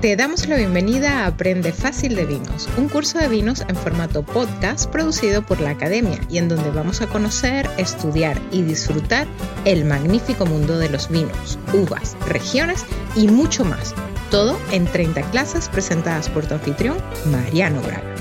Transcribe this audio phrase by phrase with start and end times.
[0.00, 4.22] Te damos la bienvenida a Aprende Fácil de Vinos, un curso de vinos en formato
[4.22, 9.26] podcast producido por la Academia y en donde vamos a conocer, estudiar y disfrutar
[9.64, 13.92] el magnífico mundo de los vinos, uvas, regiones y mucho más.
[14.30, 16.96] Todo en 30 clases presentadas por tu anfitrión,
[17.32, 18.14] Mariano Braga.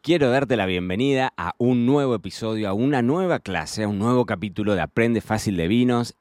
[0.00, 4.26] Quiero darte la bienvenida a un nuevo episodio, a una nueva clase, a un nuevo
[4.26, 6.14] capítulo de Aprende Fácil de Vinos.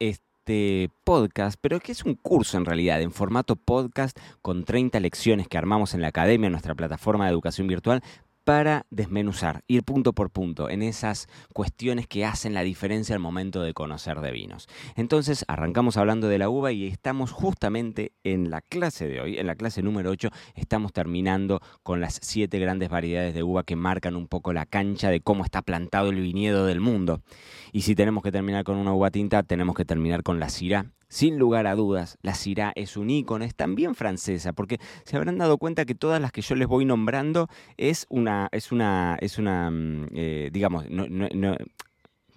[1.04, 5.58] Podcast, pero que es un curso en realidad, en formato podcast, con 30 lecciones que
[5.58, 8.02] armamos en la academia, nuestra plataforma de educación virtual,
[8.50, 13.62] para desmenuzar, ir punto por punto en esas cuestiones que hacen la diferencia al momento
[13.62, 14.68] de conocer de vinos.
[14.96, 19.46] Entonces, arrancamos hablando de la uva y estamos justamente en la clase de hoy, en
[19.46, 24.16] la clase número 8, estamos terminando con las siete grandes variedades de uva que marcan
[24.16, 27.22] un poco la cancha de cómo está plantado el viñedo del mundo.
[27.72, 30.88] Y si tenemos que terminar con una uva tinta, tenemos que terminar con la Syrah,
[31.10, 35.38] sin lugar a dudas, la Syrah es un ícono, es también francesa, porque se habrán
[35.38, 39.38] dado cuenta que todas las que yo les voy nombrando es una, es una, es
[39.38, 41.58] una, mm, eh, digamos, no, no,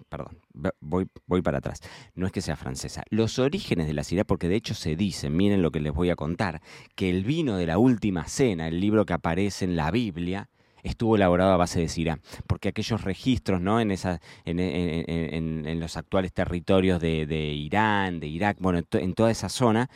[0.09, 0.39] perdón,
[0.79, 1.79] voy, voy para atrás.
[2.15, 3.03] No es que sea francesa.
[3.09, 6.09] Los orígenes de la Syrah, porque de hecho se dice, miren lo que les voy
[6.09, 6.61] a contar,
[6.95, 10.49] que el vino de la última cena, el libro que aparece en la Biblia,
[10.83, 13.79] estuvo elaborado a base de Syrah, porque aquellos registros ¿no?
[13.79, 19.49] en, esa, en, los actuales territorios de, de, Irán, de Irak, bueno, en toda esa
[19.49, 19.89] zona,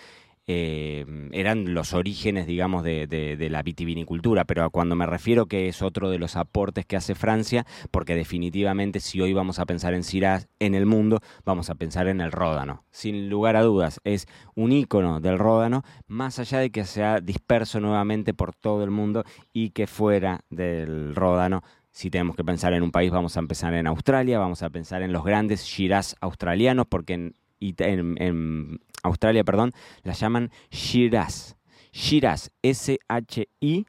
[0.49, 6.09] eh, eran los orígenes, digamos, de, la vitivinicultura, pero cuando me refiero que es otro
[6.09, 10.43] de los aportes que hace Francia, porque definitivamente si hoy vamos a pensar en Syrah
[10.59, 12.85] en el mundo, vamos a pensar en el ródano.
[12.91, 17.81] Sin lugar a dudas, es un ícono del ródano, más allá de que sea disperso
[17.81, 21.61] nuevamente por todo el mundo y que fuera del ródano
[21.91, 25.01] si tenemos que pensar en un país, vamos a empezar en Australia, vamos a pensar
[25.01, 31.55] en los grandes Shiraz australianos, porque en en, Australia, perdón, la llaman Shiraz.
[31.93, 33.87] Shiraz, S-H-I-R-A-Z,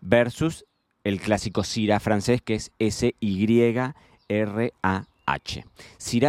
[0.00, 0.64] versus
[1.04, 3.96] el clásico Syrah francés que es S-Y-R-A.
[5.32, 5.64] H.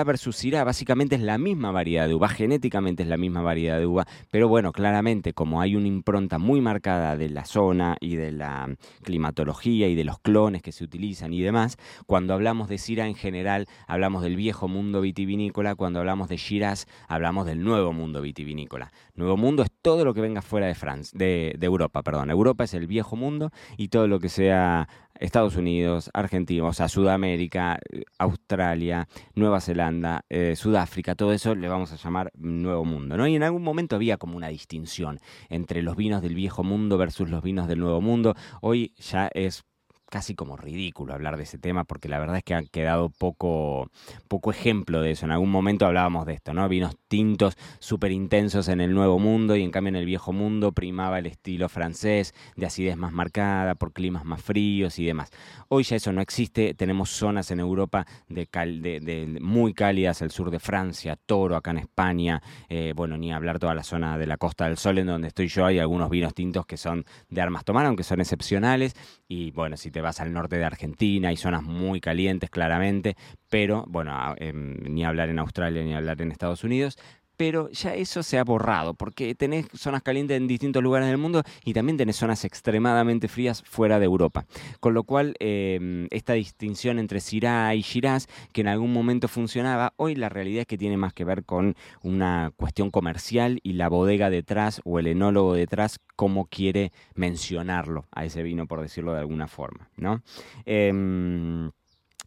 [0.06, 3.86] Versus Syrah básicamente es la misma variedad de uva, genéticamente es la misma variedad de
[3.86, 8.32] uva, pero bueno, claramente como hay una impronta muy marcada de la zona y de
[8.32, 13.08] la climatología y de los clones que se utilizan y demás, cuando hablamos de Syrah
[13.08, 18.22] en general hablamos del viejo mundo vitivinícola, cuando hablamos de Shiraz hablamos del nuevo mundo
[18.22, 18.92] vitivinícola.
[19.16, 22.30] Nuevo mundo es todo lo que venga fuera de Francia, de, de Europa, perdón.
[22.30, 24.88] Europa es el viejo mundo y todo lo que sea
[25.20, 27.80] Estados Unidos, Argentina, o sea, Sudamérica,
[28.18, 33.28] Australia, Nueva Zelanda, eh, Sudáfrica, todo eso le vamos a llamar Nuevo Mundo, ¿no?
[33.28, 35.20] Y en algún momento había como una distinción
[35.50, 38.36] entre los vinos del viejo mundo versus los vinos del nuevo mundo.
[38.62, 39.64] Hoy ya es
[40.10, 43.90] casi como ridículo hablar de ese tema porque la verdad es que han quedado poco,
[44.28, 45.26] poco ejemplo de eso.
[45.26, 46.68] En algún momento hablábamos de esto, ¿no?
[46.68, 50.72] Vinos tintos súper intensos en el Nuevo Mundo y en cambio en el Viejo Mundo
[50.72, 55.30] primaba el estilo francés de acidez más marcada por climas más fríos y demás.
[55.68, 60.60] Hoy ya eso no existe, tenemos zonas en Europa de, muy cálidas, el sur de
[60.60, 64.66] Francia, Toro, acá en España, eh, bueno, ni hablar toda la zona de la Costa
[64.66, 67.86] del Sol en donde estoy yo, hay algunos vinos tintos que son de armas tomar,
[67.86, 68.96] aunque son excepcionales,
[69.28, 73.16] y bueno, si te vas al norte de Argentina, hay zonas muy calientes claramente,
[73.50, 76.98] pero bueno, em, ni hablar en Australia ni hablar en Estados Unidos,
[77.40, 81.44] pero ya eso se ha borrado, porque tenés zonas calientes en distintos lugares del mundo
[81.64, 84.46] y también tenés zonas extremadamente frías fuera de Europa.
[84.82, 89.94] Con lo cual, em, esta distinción entre Syrah y Shiraz, que en algún momento funcionaba,
[89.96, 93.88] hoy la realidad es que tiene más que ver con una cuestión comercial y la
[93.88, 99.20] bodega detrás o el enólogo detrás, cómo quiere mencionarlo a ese vino, por decirlo de
[99.20, 99.88] alguna forma.
[99.96, 100.22] ¿no?
[100.66, 101.72] Em,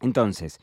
[0.01, 0.59] entonces,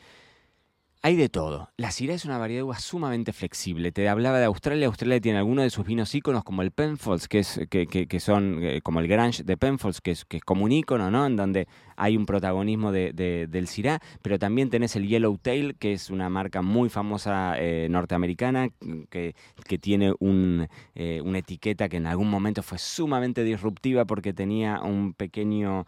[1.03, 1.71] hay de todo.
[1.79, 3.91] La Syrah es una variedad de uva sumamente flexible.
[3.91, 4.87] Te hablaba de Australia.
[4.87, 8.63] Australia tiene algunos de sus vinos íconos, como el Penfolds, que, es, que, que, son
[8.63, 11.25] eh, como el Grange de Penfolds, que es, que es como un ícono, ¿no?
[11.25, 13.13] En donde hay un protagonismo de,
[13.49, 18.69] del Syrah, pero también tenés el Yellowtail, que es una marca muy famosa eh, norteamericana,
[19.09, 19.35] que,
[19.67, 24.81] que tiene un, eh, una etiqueta que en algún momento fue sumamente disruptiva porque tenía
[24.83, 25.87] un pequeño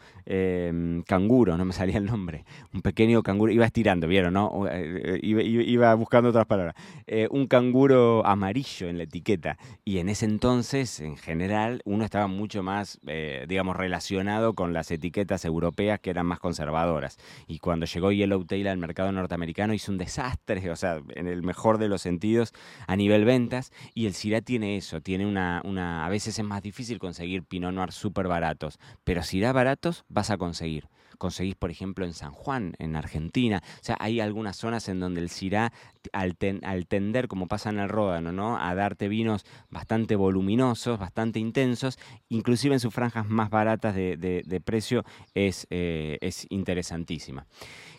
[1.06, 4.34] canguro, no me salía el nombre, un pequeño canguro, iba estirando, ¿vieron?
[4.34, 4.66] ¿no?
[5.04, 6.76] Eh, iba, buscando otras palabras,
[7.08, 9.58] eh, un canguro amarillo en la etiqueta.
[9.84, 14.92] Y en ese entonces, en general, uno estaba mucho más, eh, digamos, relacionado con las
[14.92, 17.18] etiquetas europeas que eran más conservadoras.
[17.48, 21.78] Y cuando llegó Yellowtail al mercado norteamericano hizo un desastre, o sea, en el mejor
[21.78, 22.52] de los sentidos,
[22.86, 23.72] a nivel ventas.
[23.94, 27.74] Y el Syrah tiene eso, tiene una, una a veces es más difícil conseguir Pinot
[27.74, 30.86] Noir súper baratos, pero Syrah baratos vas a conseguir
[31.22, 33.62] conseguís, por ejemplo, en San Juan, en Argentina.
[33.64, 35.72] O sea, hay algunas zonas en donde el Syrah,
[36.12, 38.58] al, tender, como pasa en el Ródano, ¿no?
[38.58, 41.98] a darte vinos bastante voluminosos, bastante intensos,
[42.28, 45.04] inclusive en sus franjas más baratas de, precio,
[45.34, 47.46] es, eh, es interesantísima.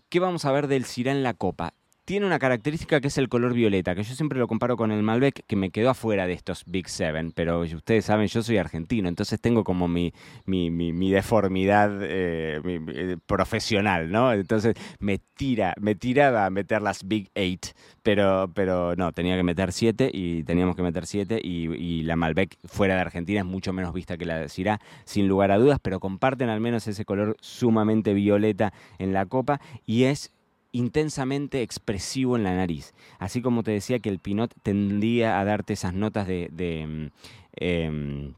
[0.09, 1.73] ¿Qué vamos a ver del Syrah en la copa?
[2.05, 5.03] Tiene una característica que es el color violeta, que yo siempre lo comparo con el
[5.03, 9.07] Malbec, que me quedó afuera de estos Big Seven, pero ustedes saben, yo soy argentino,
[9.07, 10.13] entonces tengo como mi,
[10.45, 14.33] mi, deformidad eh, eh, profesional, ¿no?
[14.33, 17.67] Entonces me tira, me tiraba a meter las Big Eight,
[18.01, 22.57] pero, pero no, tenía que meter siete y teníamos que meter siete y, la Malbec
[22.65, 25.79] fuera de Argentina es mucho menos vista que la de Syrah, sin lugar a dudas,
[25.81, 30.33] pero comparten al menos ese color sumamente violeta en la copa y es
[30.73, 32.93] intensamente expresivo en la nariz.
[33.19, 37.07] Así como te decía que el Pinot tendría a darte esas notas de, de, mm,
[37.55, 38.33] em,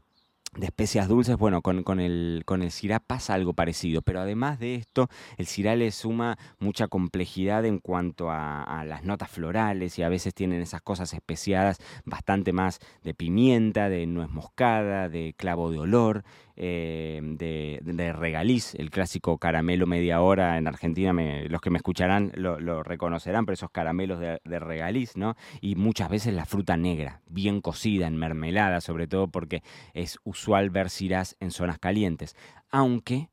[0.56, 2.72] de especias dulces, bueno, con, el, con el
[3.06, 8.30] pasa algo parecido, pero además de esto, el Syrah le suma mucha complejidad en cuanto
[8.30, 13.14] a, a, las notas florales y a veces tienen esas cosas especiadas bastante más de
[13.14, 16.24] pimienta, de nuez moscada, de clavo de olor,
[16.56, 21.12] eh, de, regaliz, el clásico caramelo media hora en Argentina,
[21.48, 25.36] los que me escucharán lo, reconocerán, pero esos caramelos de, de, regaliz, ¿no?
[25.60, 29.62] Y muchas veces la fruta negra, bien cocida, en mermelada, sobre todo porque
[29.94, 32.36] es usual ver cirás en zonas calientes.
[32.70, 33.28] Aunque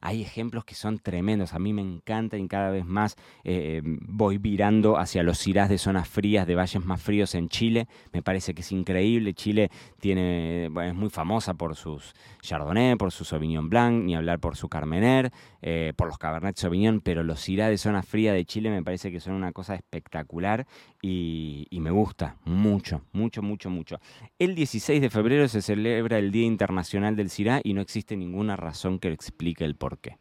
[0.00, 4.38] hay ejemplos que son tremendos, a mí me encantan y cada vez más eh, voy
[4.38, 8.54] virando hacia los cirás de zonas frías, de valles más fríos en Chile, me parece
[8.54, 9.70] que es increíble, Chile
[10.00, 14.68] tiene, es muy famosa por sus Chardonnay, por su Sauvignon Blanc, ni hablar por su
[14.68, 15.32] Carmener,
[15.62, 19.10] eh, por los Cabernet Sauvignon, pero los cirás de zona fría de Chile me parece
[19.12, 20.66] que son una cosa espectacular
[21.02, 24.00] y, y me gusta mucho, mucho, mucho, mucho.
[24.38, 28.56] El 16 de febrero se celebra el Día Internacional del Cirá y no existe ninguna
[28.56, 30.18] razón que explique el por qué.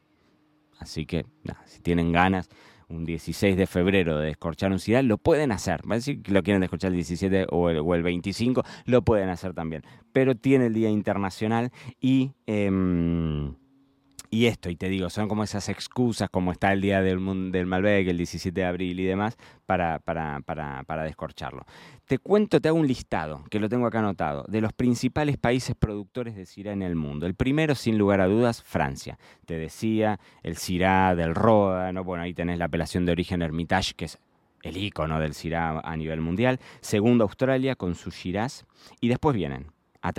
[0.79, 1.25] Así que,
[1.65, 2.49] si tienen ganas,
[2.87, 5.81] un 16 de febrero de descorchar un ciral, lo pueden hacer.
[5.89, 9.53] Va a decir que lo quieren descorchar el 17 o el, 25, lo pueden hacer
[9.53, 9.83] también.
[10.11, 11.71] Pero tiene el Día Internacional
[12.01, 12.31] y...
[12.47, 13.53] Em,
[14.31, 17.65] y esto, y te digo, son como esas excusas, como está el día del, del
[17.65, 21.65] Malbec, el 17 de abril y demás, para, para, para, para, descorcharlo.
[22.05, 25.75] Te cuento, te hago un listado, que lo tengo acá anotado, de los principales países
[25.75, 27.25] productores de Syrah en el mundo.
[27.25, 29.17] El primero, sin lugar a dudas, Francia.
[29.45, 32.03] Te decía, el Syrah del ¿no?
[32.03, 34.19] bueno, ahí tenés la apelación de origen Hermitage, que es
[34.61, 36.59] el icono del Syrah a nivel mundial.
[36.81, 38.65] Segundo, Australia, con su Shiraz.
[39.01, 39.71] Y después vienen,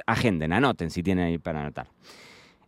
[0.07, 1.89] agenden, anoten si tienen ahí para anotar.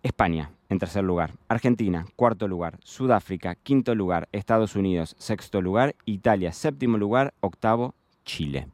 [0.03, 1.33] España, en tercer lugar.
[1.49, 2.79] Argentina, cuarto lugar.
[2.83, 4.29] Sudáfrica, quinto lugar.
[4.33, 5.95] Estados Unidos, sexto lugar.
[6.07, 7.35] Italia, séptimo lugar.
[7.41, 7.95] Octavo,
[8.25, 8.67] Chile.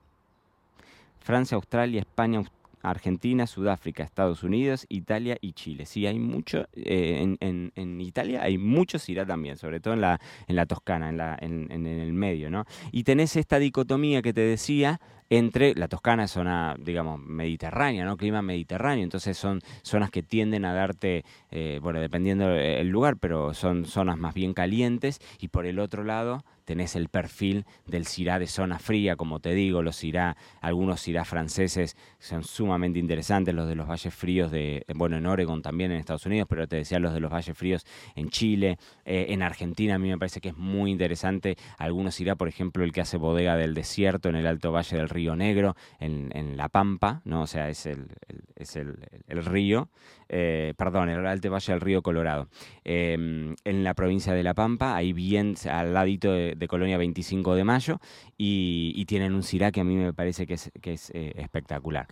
[1.21, 2.43] Francia, Australia, España,
[2.83, 5.87] Argentina, Sudáfrica, Estados Unidos, Italia y Chile.
[5.87, 10.57] Sí, hay mucho, eh, en, Italia hay muchos irá también, sobre todo en la, en
[10.57, 12.65] la Toscana, en, la, en, en, el medio, ¿no?
[12.93, 18.17] Y tenés esta dicotomía que te decía entre la Toscana es zona, digamos, mediterránea, ¿no?
[18.17, 23.53] Clima mediterráneo, entonces son zonas que tienden a darte, eh, bueno, dependiendo del lugar, pero
[23.55, 28.39] son zonas más bien calientes y por el otro lado tenés el perfil del Syrah
[28.39, 33.67] de zona fría, como te digo, los Syrah, algunos Syrah franceses son sumamente interesantes, los
[33.67, 36.99] de los valles fríos de, bueno, en Oregon también en Estados Unidos, pero te decía
[36.99, 38.77] los de los valles fríos en Chile,
[39.07, 42.85] eh, en Argentina a mí me parece que es muy interesante, algunos Syrah, por ejemplo,
[42.85, 46.69] el que hace bodega del desierto en el Alto Valle del Río Negro, en, La
[46.69, 47.43] Pampa, ¿no?
[47.43, 48.09] O sea, es el,
[48.57, 48.99] es el,
[49.29, 49.89] río,
[50.29, 52.49] eh, perdón, el Alto Valle del Río Colorado,
[52.85, 57.65] em, en la provincia de La Pampa, ahí bien al ladito de, Colonia 25 de
[57.65, 58.01] Mayo,
[58.37, 60.71] y, tienen un Syrah que a mí me parece que es,
[61.15, 62.09] eh, espectacular.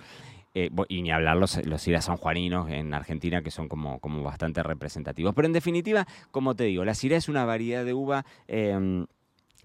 [0.54, 5.34] Eh, y ni hablar los, los sanjuaninos en Argentina, que son como, como bastante representativos.
[5.34, 9.06] Pero en definitiva, como te digo, la Syrah es una variedad de uva em,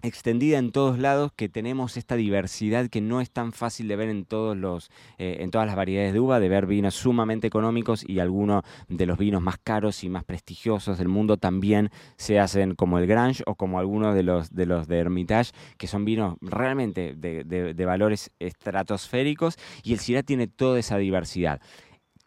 [0.02, 4.08] extendida en todos lados, que tenemos esta diversidad que no es tan fácil de ver
[4.08, 8.04] en, todos los, eh, en todas las variedades de uva, de ver vinos sumamente económicos
[8.06, 12.74] y algunos de los vinos más caros y más prestigiosos del mundo también se hacen
[12.74, 16.36] como el Grange o como algunos de los de, los de Hermitage, que son vinos
[16.40, 21.60] realmente de, de valores estratosféricos y el Syrah tiene toda esa diversidad.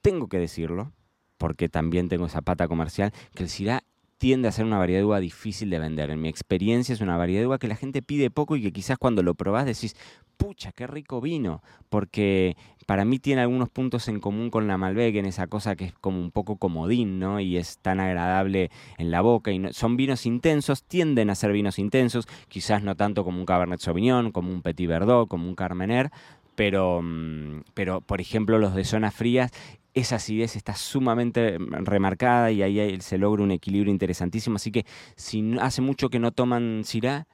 [0.01, 0.91] Tengo que decirlo,
[1.37, 3.83] porque también tengo esa pata comercial, que el Syrah
[4.17, 6.09] tiende a ser una variedad de uva difícil de vender.
[6.09, 8.71] En mi experiencia es una variedad de uva que la gente pide poco y que
[8.71, 9.95] quizás cuando lo probás decís,
[10.37, 12.55] pucha, qué rico vino, porque
[12.85, 15.93] para mí tiene algunos puntos en común con la Malbec, en esa cosa que es
[15.93, 17.39] como un poco comodín, ¿no?
[17.39, 19.51] Y es tan agradable en la boca.
[19.51, 23.79] Y son vinos intensos, tienden a ser vinos intensos, quizás no tanto como un Cabernet
[23.79, 26.11] Sauvignon, como un Petit Verdot, como un Carmener,
[26.55, 29.51] pero, mm, pero por ejemplo los de zonas frías
[29.95, 34.57] esa acidez está sumamente remarcada y ahí se logra un equilibrio interesantísimo.
[34.57, 34.85] Así que
[35.15, 37.25] si hace mucho que no toman Syrah,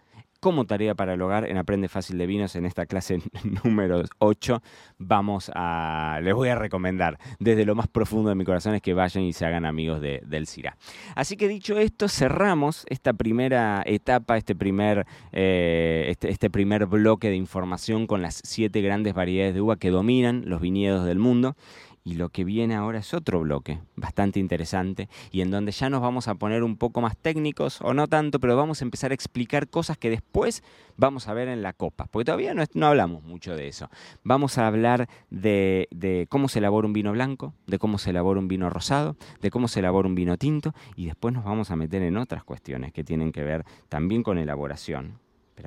[0.41, 3.21] como tarea para el hogar en Aprende Fácil de Vinos en esta clase
[3.63, 4.61] número 8,
[4.97, 8.95] vamos a, les voy a recomendar desde lo más profundo de mi corazón es que
[8.95, 10.77] vayan y se hagan amigos de, del CIRA.
[11.15, 17.29] Así que dicho esto, cerramos esta primera etapa, este primer, eh, este, este primer bloque
[17.29, 21.55] de información con las siete grandes variedades de uva que dominan los viñedos del mundo.
[22.03, 26.01] Y lo que viene ahora es otro bloque bastante interesante y en donde ya nos
[26.01, 29.13] vamos a poner un poco más técnicos o no tanto, pero vamos a empezar a
[29.13, 30.63] explicar cosas que después
[30.97, 33.89] vamos a ver en la copa, porque todavía no, hablamos mucho de eso.
[34.23, 38.47] Vamos a hablar de, cómo se elabora un vino blanco, de cómo se elabora un
[38.47, 42.01] vino rosado, de cómo se elabora un vino tinto y después nos vamos a meter
[42.01, 45.19] en otras cuestiones que tienen que ver también con elaboración,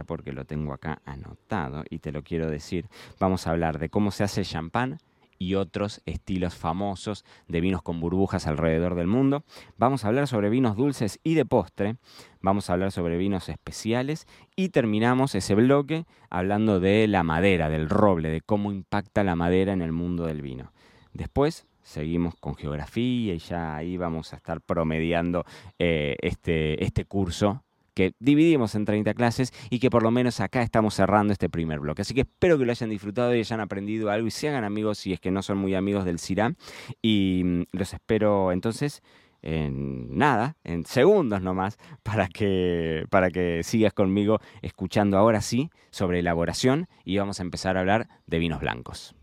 [0.07, 2.89] porque lo tengo acá anotado y te lo quiero decir.
[3.21, 4.99] Vamos a hablar de cómo se hace el champán,
[5.39, 9.45] y otros estilos famosos de vinos con burbujas alrededor del mundo.
[9.77, 11.97] Vamos a hablar sobre vinos dulces y de postre.
[12.41, 14.27] Vamos a hablar sobre vinos especiales
[14.57, 19.73] y terminamos ese bloque hablando de la madera, del roble, de cómo impacta la madera
[19.73, 20.73] en el mundo del vino.
[21.13, 25.45] Después seguimos con geografía y ya ahí vamos a estar promediando
[25.79, 27.63] eh, este, este curso
[27.95, 31.81] que dividimos en 30 clases y que por lo menos acá estamos cerrando este primer
[31.81, 32.03] bloque.
[32.03, 34.99] Así que espero que lo hayan disfrutado y hayan aprendido algo y se hagan amigos
[34.99, 36.55] si es que no son muy amigos del CIRA.
[37.01, 39.03] Y mm, los espero entonces
[39.45, 46.21] en nada, en segundos nomás, para que, para que sigas conmigo escuchando ahora sí sobre
[46.21, 49.15] elaboración y vamos a empezar a hablar de vinos blancos.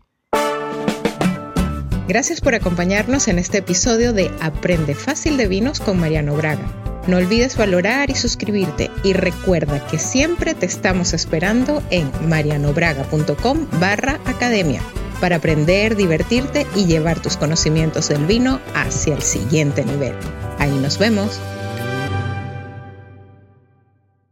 [2.08, 6.81] Gracias por acompañarnos en este episodio de Aprende Fácil de Vinos con Mariano Braga.
[7.06, 14.20] No olvides valorar y suscribirte y recuerda que siempre te estamos esperando en marianobraga.com barra
[14.24, 14.80] academia
[15.20, 20.14] para aprender, divertirte y llevar tus conocimientos del vino hacia el siguiente nivel.
[20.58, 21.40] Ahí nos vemos.